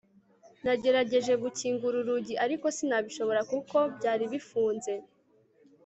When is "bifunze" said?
4.33-4.93